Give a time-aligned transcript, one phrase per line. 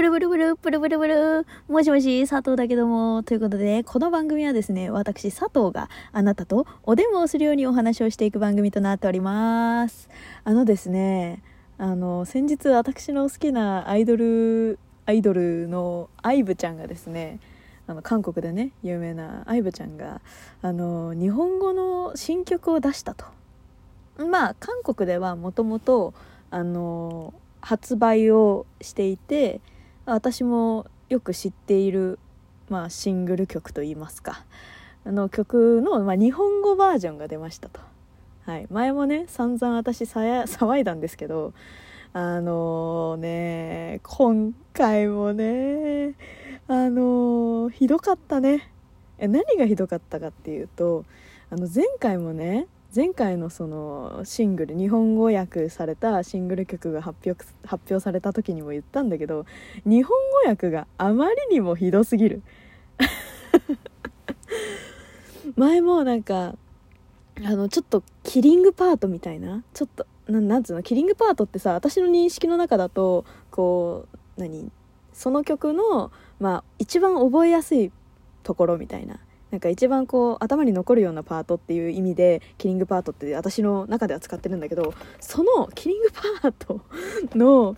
[0.00, 3.22] ブルブルブル、ブルブルブル、もしもし、佐藤だけども。
[3.22, 10.08] ということで、この番組はですね、私、佐藤があなたとお電話をするようにお話をしていく番組となっております。
[10.44, 11.42] あのですね、
[11.76, 17.38] あの、先日私の好きなアイドル、アイドルのアイブちゃんがですね、
[17.86, 20.22] あの韓国でね有名なアイブちゃんが
[20.62, 23.26] あの日本語の新曲を出したと
[24.16, 26.14] まあ韓国ではもともと
[26.52, 29.60] あの発売をしていて
[30.06, 32.18] 私もよく知っている、
[32.68, 34.44] まあ、シングル曲といいますか。
[35.06, 37.80] の曲の、まあ、日本語バージョンが出ましたと、
[38.44, 41.54] はい、前もね散々私 騒いだんですけど
[42.12, 46.14] あのー、ね今回もね
[46.68, 48.70] あのー、ひどかったね。
[49.18, 51.04] え何がひどかったかっていうと
[51.50, 59.46] あの前回もね前回のそのシングル日本語訳されたシングル曲が発表発表された時にも言ったんだけど
[59.84, 60.10] 日本
[60.44, 62.42] 語訳があまりにもひどすぎる。
[65.56, 66.56] 前もなんか
[67.44, 74.70] あのちょっとキリングパートみたいなちょっとななんつうのキリングパートってさ私の認識の中だとこう何？
[75.12, 77.92] その曲の、まあ、一番覚えやすい
[78.42, 79.20] ところみたいな。
[79.50, 86.80] なんか一番こう頭に残るようなパートっていう意味でキリングパートって私の中では使ってるんだけどそのキリングパート
[87.36, 87.76] の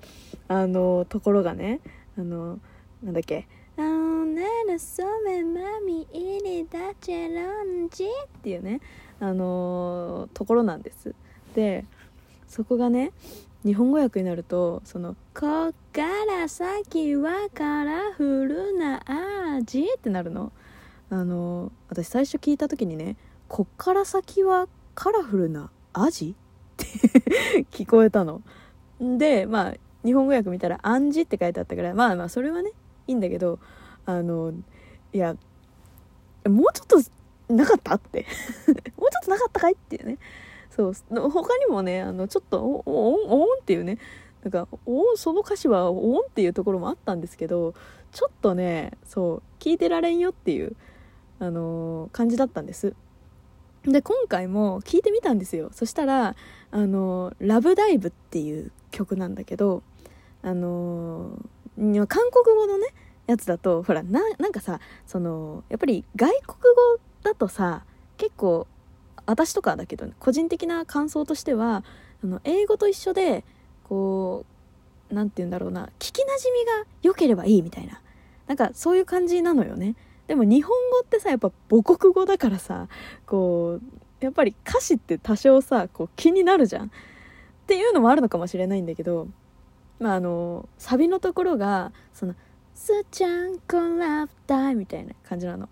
[0.49, 1.81] あのところがね
[2.19, 2.59] あの
[3.03, 3.47] なんだっけ
[3.79, 8.09] 「あならそめまみいりだちゃろんじ」っ
[8.43, 8.81] ていうね
[9.19, 11.15] あのところなんです。
[11.55, 11.87] で
[12.49, 13.13] そこがね
[13.65, 19.03] 日本語訳になるとその「こっから先はカラフルな
[19.57, 20.53] 味」ってなるの。
[21.13, 28.41] あの私最初聞いた時にね「こっから先はカラフルなアジ?」って聞こえたの。
[28.99, 32.71] でまあ日本語訳見たら「暗示」って書いてあったからまあまあそれはね
[33.07, 33.59] いいんだけど
[34.07, 34.55] あの
[35.13, 35.37] いや
[36.49, 37.05] もうちょっ
[37.47, 38.25] となかったって。
[38.97, 40.19] もうちょっとなかったかいっていうね。
[40.71, 40.95] そう。
[41.29, 43.99] 他にもねあのちょっとおおおんっていうね
[44.43, 47.75] なんかおその歌詞はおんっていうところもあったんですけど
[48.13, 50.75] ちょっとねそう聞いてられんよっていう。
[51.43, 52.95] あの感じだったんです。
[53.83, 55.71] で今回も聞いてみたんですよ。
[55.73, 56.37] そしたら
[56.71, 59.83] あの「ラブダイブ」っていう曲なんだけど
[60.43, 61.37] あの
[61.77, 62.87] 韓国語のね
[63.27, 67.85] やつだとほらななんかさそのやっぱり外国語だとさ
[68.19, 68.69] 結構
[69.27, 71.83] 私とかだけど、ね、個人的な感想としては
[72.23, 73.43] あの英語と一緒で
[73.83, 74.47] こ
[75.11, 78.01] う何て言うんだろうな聞きなじみが良ければいいみたいな
[78.47, 79.97] なんかそういう感じなのよね。
[80.33, 82.89] でも日本語ってさやっぱ母国語だからさ
[83.27, 86.87] こうやっぱり歌詞って多少さこう気になるじゃん。
[86.87, 86.91] っ
[87.67, 89.29] ていうのもあるのかもしれないんだけど
[90.01, 92.35] まああのサビのところがその
[92.75, 95.69] 「スチャンコラブタイ」みたいな感じなの。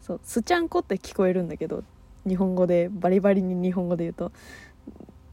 [0.00, 1.82] そうスチャンコって聞こえるんだけど
[2.28, 4.30] 日本語でバリバリに日本語で言うと。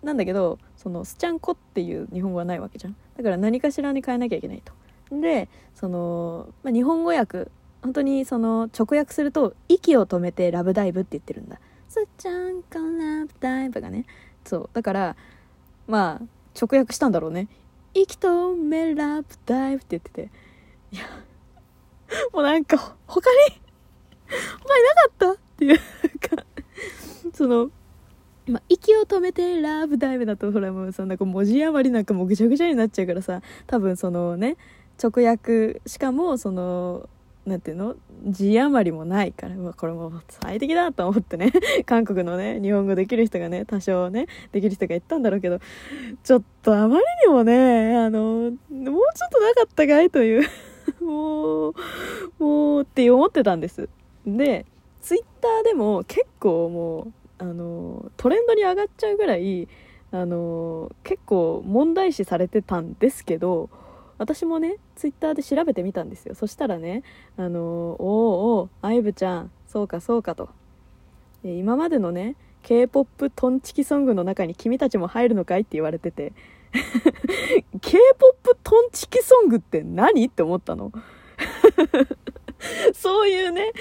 [0.01, 2.95] なんだけどそのスチャンコっていう日本語はないわけじゃん。
[3.17, 4.73] だから何かしらに変えなきゃいけないと。
[5.11, 7.49] でその、まあ、日本語訳
[7.83, 11.59] 本当にその直訳すると息を止めてラブダイブって言ってるんだ。
[11.89, 14.05] スチャンコラブダイブがね。
[14.45, 14.69] そう。
[14.73, 15.15] だから
[15.85, 16.25] まあ
[16.59, 17.49] 直訳したんだろうね。
[17.93, 20.31] 息止めラブダイブって言ってて。
[20.91, 21.03] いや
[22.31, 23.61] もうなんか他に
[24.29, 26.45] 他になかったっていうか。
[27.33, 27.69] その
[28.47, 33.41] まあ、息を止めてラブダイブだとほらもうさなんか文字余りなんかもうぐちゃぐちゃになっちゃうからさ。
[33.67, 34.55] 多分そのね
[35.01, 37.09] 直訳しかもその
[37.45, 37.95] なんていうの？
[38.25, 41.51] 字余りもないから、まあ、これも最適だと思ってね。
[41.85, 45.59] 韓国のね日本語できる人がね多少ねできる人が言ったんだろうけど
[46.23, 50.47] ちょっとあまりにもねあのもうちょっとなかったかいという
[51.03, 51.73] もう
[52.39, 53.89] もうって思ってたんです。
[54.25, 54.65] で
[55.01, 59.67] ツイッターでも結構もうあのトレンドに上がっちゃうぐらい
[60.11, 63.69] あの結構問題視されてたんですけど
[64.23, 66.35] 私もねツイッターで調べてみたんですよ。
[66.35, 67.03] そしたらね
[67.37, 70.49] 「あのおおおアイブちゃんそうかそうか」と。
[71.43, 76.33] 今までのね k p o p トンチキソングの中に君たちも入るのかいって言われてて。
[77.81, 80.91] K p o p トンチキソングって何って思ったの。
[82.93, 83.73] そういうね、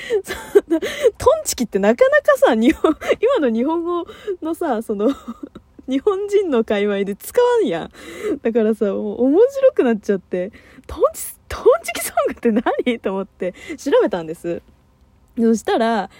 [1.18, 4.04] トンチキってなかなかさ、日本、今の日本語
[4.42, 5.10] のさ、その
[5.88, 7.90] 日本人の界隈で使わんやん。
[8.42, 10.52] だからさ、もう面白くなっちゃって、
[10.86, 12.50] トンチ、トンチキソングって
[12.84, 13.00] 何？
[13.00, 14.62] と思って調べたんです。
[15.36, 16.10] そしたら、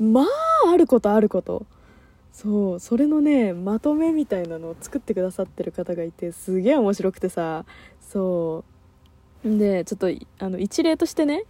[0.00, 0.26] まあ、
[0.72, 1.66] あることあること。
[2.32, 7.64] そう、それのね、まとめみたいなのを作ってくださってる方がいて、すげえ面白くてさ、
[8.00, 8.74] そう。
[9.44, 10.08] でちょっと
[10.38, 11.44] あの一例としてね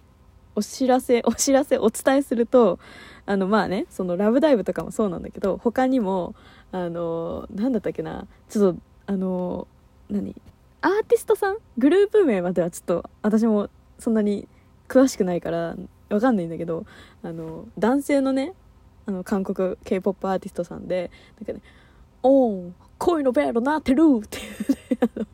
[0.56, 2.80] お知らせお知らせお伝えすると
[3.24, 6.34] あのまあねその「ラブダイブ」とかもそうなんだけど他にも
[6.74, 9.68] あのなんだったっけなちょっとあの
[10.10, 10.34] 何？
[10.80, 11.58] アーティストさん？
[11.78, 14.48] グループ名まではちょっと私もそんなに
[14.88, 15.76] 詳しくないから
[16.10, 16.84] わかんないんだけど
[17.22, 18.54] あの男性のね
[19.06, 21.60] あの韓国 k p o p アーティストさんでなんかね
[22.24, 25.26] 「おー恋のベロなってる!」っていうねあの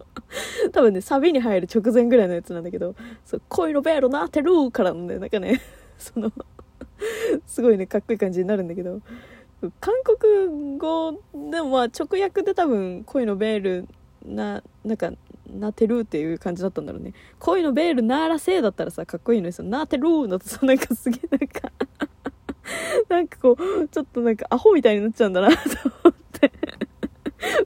[0.72, 2.94] 多分ねサビに入る直前ぐらいのやつなんだけど
[3.24, 5.62] 「そう恋のベロなってる!」からのねなんかね
[5.96, 6.30] その
[7.46, 9.00] すごいねかっこいい感じになるんだけど
[9.80, 11.12] 韓国語
[11.50, 13.88] でもまあ直訳で多分恋のベール
[14.24, 15.12] ななんか
[15.52, 17.12] なてるっていう感じだったんだろうね。
[17.38, 21.72] 恋のベールならせだったらさかっこいいのにさなってるのとさなんかすげえなんか
[23.08, 25.56] なんかこうちょっとなんかアホみたいになっちゃうんだなと
[26.04, 26.52] 思って。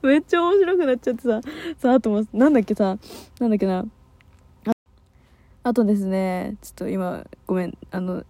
[0.03, 1.41] めっちゃ面白くなっちゃってさ
[1.77, 2.97] さあともなんだっけさ
[3.39, 3.85] なんだっけな。
[5.63, 8.23] あとですねちょっと今ごめんあの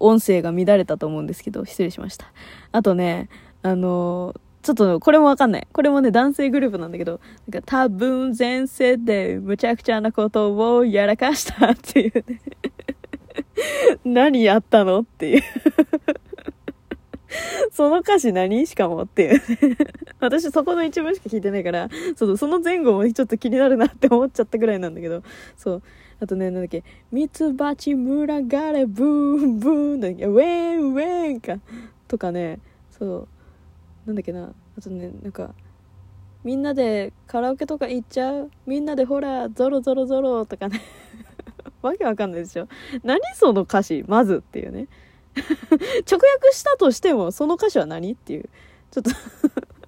[0.00, 2.26] 音声が乱れたと思うんですけど失礼しました
[2.72, 3.28] あとね
[3.62, 5.66] あのちょっとこれもわかんない。
[5.72, 12.40] これもね、男性グループなんだけど、なんか多分前世でむちゃくちゃなことをやらかしたっていうね。
[14.04, 15.42] 何やったのっていう
[17.72, 18.66] その歌詞何？
[18.66, 19.32] しかもっていう
[19.68, 19.76] ね
[20.20, 25.22] 私そこの一部しか聞いてないから、その前後もちょっと気になるなって思っちゃったぐらいなんだけど、
[25.56, 25.82] そう。
[26.20, 29.06] あとね、なんだっけ、ミツバチ群がれブー
[29.46, 31.58] ンブーンだっけ、ウェーンウェーンか。
[32.06, 32.58] とかね、
[32.90, 33.28] そう。
[34.08, 35.50] なんだっけなあとねなんか
[36.42, 40.80] みんなでカラオケとか行っちゃうみんなでほらゾロゾロゾロとかね
[41.82, 42.68] わけわかんないでしょ
[43.02, 44.88] 何その歌詞まずっていうね
[46.10, 48.48] 直訳したとしてもその歌詞は何っていう
[48.90, 49.10] ちょっと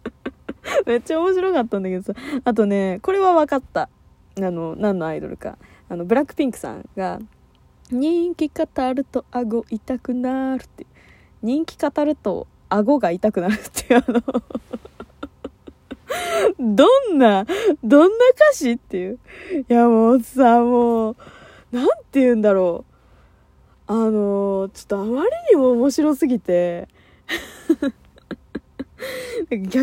[0.85, 2.12] めっちゃ面白かったんだけどさ
[2.44, 3.88] あとねこれは分かった
[4.38, 5.56] あの何のアイドルか
[5.90, 7.19] あのブラックピンクさんが
[7.90, 10.87] 「人気語ると顎痛くなる」って
[11.42, 14.22] 人気語ると顎が痛くなるっていうあの
[16.58, 17.46] どんな、
[17.82, 19.19] どんな歌詞っていう。
[19.69, 21.16] いやもうさ、もう、
[21.72, 22.84] なんて言うんだろ
[23.88, 23.92] う。
[23.92, 26.88] あの、ちょっとあまりにも面白すぎて、
[29.50, 29.81] 逆にね、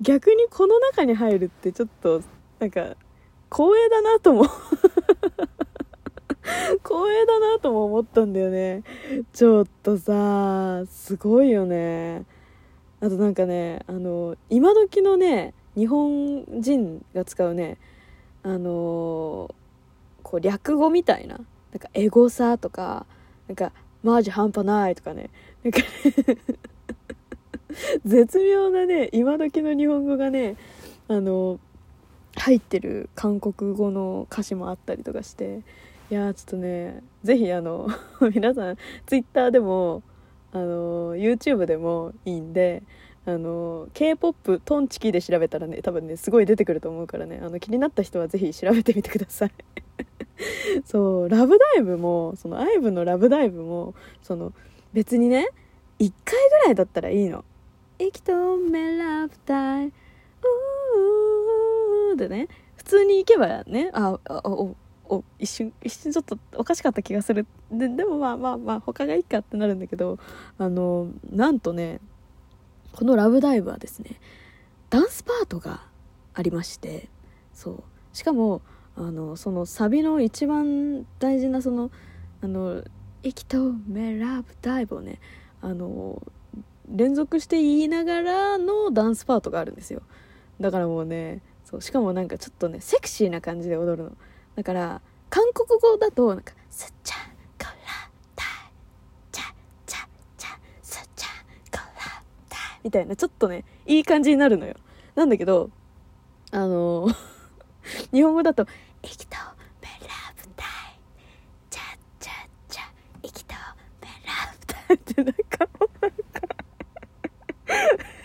[0.00, 2.22] 逆にこの中に入るってちょっと、
[2.58, 2.96] なんか、
[3.50, 4.46] 光栄だなとも。
[6.84, 8.82] 光栄だなとも思ったんだよね。
[9.32, 12.24] ちょっとさすごいよね。
[13.00, 17.78] あとなんかねあの今時のね日本人が使うね
[18.42, 19.54] あの
[20.22, 21.44] こう略語みたいななん
[21.78, 23.06] かエゴサとか
[23.48, 23.72] なんか
[24.02, 25.30] マジ半端ないとかね
[25.62, 25.80] なんか
[28.04, 30.56] 絶妙なね今時の日本語がね
[31.08, 31.60] あの
[32.36, 35.62] 入ってる韓国語の歌詞もあったりとかして
[36.10, 37.88] いやちょっとねぜひあの
[38.34, 40.02] 皆さん Twitter でも
[40.52, 42.82] あの YouTube でもいいんで
[43.24, 49.52] あの K-POP トンチキで調べたらね多分ねすごい出てくると思うからねあの気になった人はぜひ調べてみてください。
[50.84, 54.52] そうラブダイブもその IVE のラブダイブもその
[54.92, 55.48] 別にね
[55.98, 57.44] 1回ぐらいだったらいいの
[57.98, 59.92] 「息止めラブダイブ」
[62.16, 64.74] でね普通に行けばねあお
[65.08, 67.46] お一瞬一瞬ちょっとおかしかった気がする。
[67.70, 70.18] ででもまあまあまあ他がいいかってなるんだけど
[70.58, 72.00] あのなんとね
[72.92, 74.20] この「ラブダイブ」はですね
[74.90, 75.82] ダンスパートが
[76.34, 77.08] ありまして
[77.52, 77.82] そう。
[78.12, 78.62] しかも
[78.96, 81.90] あのそのサビの一番大事なその
[82.40, 82.82] 「あの
[83.22, 85.20] 息とめラブダイブ」をね
[85.60, 86.22] あの
[86.88, 90.02] 連続して言いながらのダンスパートがあるんですよ。
[90.60, 94.12] だからもうねそうしかもなんかちょっとねセクシーな感じで踊るの。
[94.54, 97.16] だから韓国語だとなんか「スチャ
[97.58, 97.70] コラ
[98.36, 98.46] タイ
[99.32, 99.44] チャ
[99.84, 100.06] チャ
[100.38, 101.28] チャスチャ
[101.72, 104.76] コラタイ」みたいなちょっとねいい感じになるのよ。
[105.16, 105.70] なんだけど
[106.52, 107.08] あの
[108.14, 108.64] 日本語だと
[109.02, 109.36] 「息と
[109.82, 110.66] メラブタイ
[111.68, 111.82] チャ
[112.20, 112.32] チャ
[112.68, 112.82] チャ
[113.24, 113.54] 息と
[114.00, 115.68] メラブタイ」ってなんか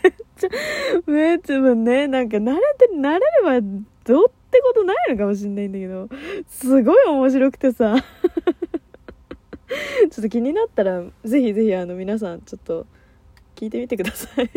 [0.04, 0.50] めっちゃ
[1.12, 3.62] めっちゃねなんか慣れて慣れれば
[4.04, 6.10] どうってことないのかもしんないんだけど、
[6.48, 7.96] すごい面白くてさ。
[10.12, 12.86] ちょっと気になったら、ぜひぜひあの皆さんちょっと
[13.56, 14.52] 聞いてみてください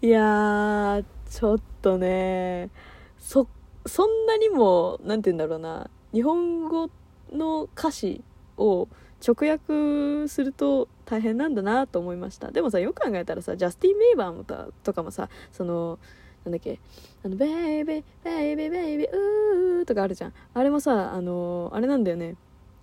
[0.06, 2.70] いや、ちょっとね、
[3.18, 3.48] そ、
[3.86, 6.90] そんなにも、なんて言うんだろうな、日本語
[7.32, 8.22] の歌詞
[8.56, 8.88] を
[9.26, 12.50] 直訳すると大変なんだなと思いました。
[12.50, 14.44] でもさ、よく考えたらさ、ジャスティン・メイバーも
[14.84, 15.98] とかもさ、その、
[16.44, 16.78] なんだっけ
[17.24, 20.32] あの「ベイベーベイベーベイベーうー」とかあるじゃん。
[20.54, 22.36] あれもさあのあれなんだよね。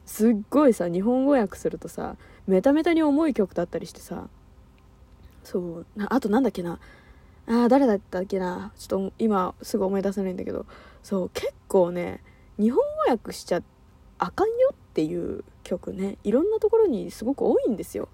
[0.06, 2.16] すっごいさ日本語訳するとさ
[2.48, 4.28] メタメタに重い曲だったりしてさ。
[5.44, 6.80] そうあとなんだっけな。
[7.48, 8.72] あ誰だったっけな。
[8.78, 10.66] ちょっと今すぐ思い出せないんだけど。
[11.02, 12.22] そう結構ね
[12.60, 13.62] 日本語訳しちゃ
[14.18, 16.18] あかんよっていう曲ね。
[16.24, 18.08] いろんなところにすごく多いんですよ。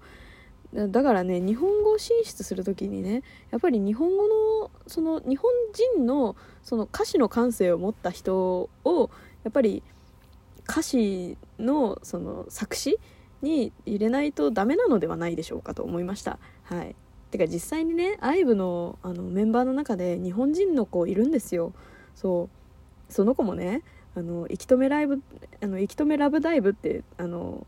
[0.74, 4.26] だからね日本語進出する時にねやっぱり日本語
[4.62, 5.52] のその日本
[5.94, 9.10] 人のその歌詞の感性を持った人を
[9.44, 9.82] やっぱり
[10.68, 12.98] 歌詞のその作詞
[13.42, 16.38] に入れないとダメなのではないでしょうかと思いました。
[16.64, 16.96] はい。
[17.30, 21.74] てか実際にね IVE のあのメンバーの中で日本人の子いるんですよ。
[22.14, 22.48] そ
[23.08, 23.12] う。
[23.12, 23.82] その子もね
[24.14, 25.22] あの息止めライブ
[25.62, 27.66] あの息止めラブダイブってあの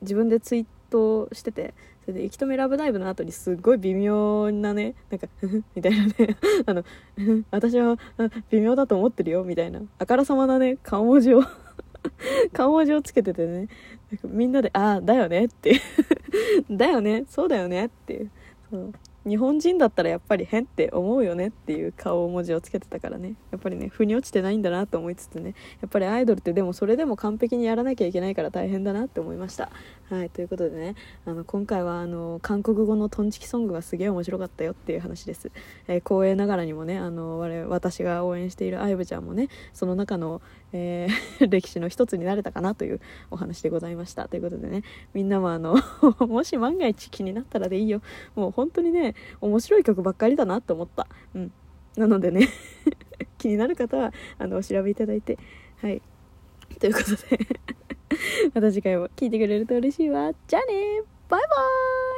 [0.00, 5.28] 自分でツイートしててそれで息止めラブダイブの後にすごい微妙なねなんか
[5.74, 6.14] みたいなね
[6.66, 6.84] あの
[7.50, 7.96] 私は
[8.50, 11.42] 微妙だと思ってるよみたいなあからさまなね顔文字を
[12.52, 13.68] 顔文字をつけててね
[14.24, 15.80] みんなで「ああだよね」って
[16.70, 18.30] だよねそうだよねっていう。
[18.70, 18.92] そう。
[19.28, 23.34] 日本人だったらやっぱり変って思うよねっていう顔文字をつけてたからね。
[23.50, 25.54] やっぱりね腑に落ちてないんだなと思いつつね。
[25.80, 29.70] やっぱりアイドルってでもそれでも完璧にやらなきゃいけないから大変だなって思いました。
[30.08, 30.94] はいということでね。
[31.26, 35.50] あの今回はあの韓国語のトンチキソングがすげえ面白かったよっていう話です、
[35.86, 40.40] えー光栄ながらにもねあの我私が応援しているアイブちゃんもねその中の、
[40.72, 44.28] えー 歴史の一つになれたかなというお話でございました。
[44.28, 44.82] ということでね
[45.14, 45.76] みんなもあの
[46.20, 48.02] もし万が一気になったらでいいよ。
[48.34, 51.06] もう本当にね面白い曲ばっかりだなって思った。
[51.34, 51.52] うん。
[51.96, 52.48] なのでね
[53.38, 55.38] 気になる方はあのお調べいただいて。
[55.80, 56.02] はい。
[56.78, 57.38] ということで
[58.54, 60.32] また次回も聞いてくれると嬉しいわ。
[60.46, 61.02] じゃあね。
[61.28, 62.17] バイバー